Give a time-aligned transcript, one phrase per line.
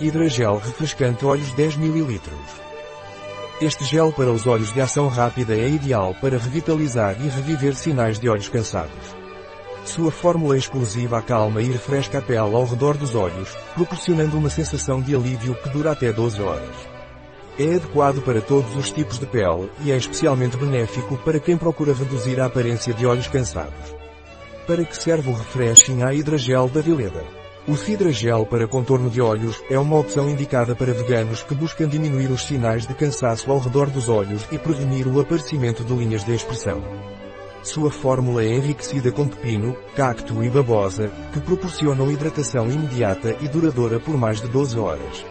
[0.00, 2.20] Hidragel refrescante olhos 10 ml.
[3.60, 8.18] Este gel para os olhos de ação rápida é ideal para revitalizar e reviver sinais
[8.18, 9.14] de olhos cansados.
[9.84, 15.00] Sua fórmula explosiva acalma e refresca a pele ao redor dos olhos, proporcionando uma sensação
[15.00, 16.76] de alívio que dura até 12 horas.
[17.56, 21.94] É adequado para todos os tipos de pele e é especialmente benéfico para quem procura
[21.94, 23.94] reduzir a aparência de olhos cansados.
[24.66, 27.43] Para que serve o Refreshing A Hidragel da Vileda?
[27.66, 32.30] O Hidragel para contorno de olhos é uma opção indicada para veganos que buscam diminuir
[32.30, 36.34] os sinais de cansaço ao redor dos olhos e prevenir o aparecimento de linhas de
[36.34, 36.84] expressão.
[37.62, 43.98] Sua fórmula é enriquecida com pepino, cacto e babosa, que proporcionam hidratação imediata e duradoura
[43.98, 45.24] por mais de 12 horas.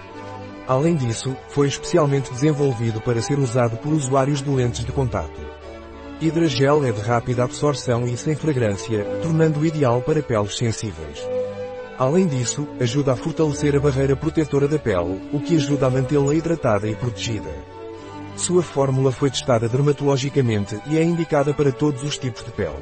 [0.68, 5.40] Além disso, foi especialmente desenvolvido para ser usado por usuários de lentes de contato.
[6.20, 11.33] Hidragel é de rápida absorção e sem fragrância, tornando-o ideal para peles sensíveis.
[11.98, 16.34] Além disso, ajuda a fortalecer a barreira protetora da pele, o que ajuda a mantê-la
[16.34, 17.52] hidratada e protegida.
[18.36, 22.82] Sua fórmula foi testada dermatologicamente e é indicada para todos os tipos de pele.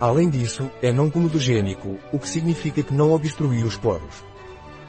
[0.00, 4.24] Além disso, é não comedogênico, o que significa que não obstrui os poros.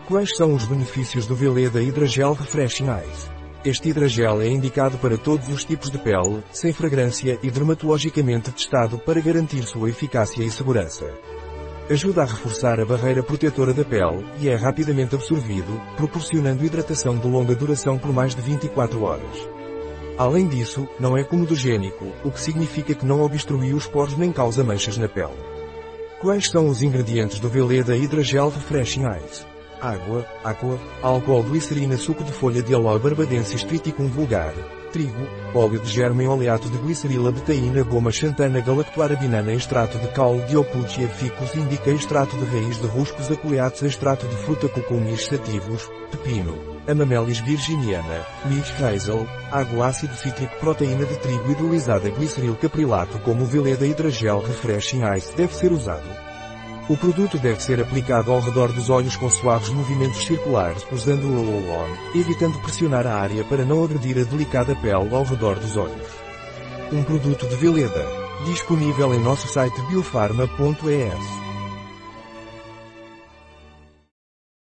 [0.07, 3.29] Quais são os benefícios do Veleda Hidragel Refreshing Eyes?
[3.65, 8.97] Este hidrogel é indicado para todos os tipos de pele, sem fragrância e dermatologicamente testado
[8.99, 11.05] para garantir sua eficácia e segurança.
[11.89, 17.27] Ajuda a reforçar a barreira protetora da pele e é rapidamente absorvido, proporcionando hidratação de
[17.27, 19.49] longa duração por mais de 24 horas.
[20.17, 24.63] Além disso, não é comedogênico, o que significa que não obstrui os poros nem causa
[24.63, 25.33] manchas na pele.
[26.21, 29.45] Quais são os ingredientes do Veleda Hydrogel Refreshing Eyes?
[29.83, 34.53] água, água, álcool glicerina suco de folha de aloe barbadensis triticum vulgar,
[34.93, 40.55] trigo, óleo de germen oleato de glicerila betaína goma xantana galactoarabinana extrato de caule de
[40.55, 46.55] oputia ficus indica extrato de raiz de ruscos aculeatos extrato de fruta cucumis sativos, pepino,
[46.87, 53.87] amamelis virginiana, leaf hazel, água ácido cítrico proteína de trigo hidrolisada gliceril caprilato como veleda
[53.87, 56.32] hidragel refreshing ice deve ser usado.
[56.89, 61.45] O produto deve ser aplicado ao redor dos olhos com suaves movimentos circulares usando o
[61.45, 66.07] roll-on, evitando pressionar a área para não agredir a delicada pele ao redor dos olhos.
[66.91, 68.05] Um produto de Veleda.
[68.45, 71.42] Disponível em nosso site biofarma.es.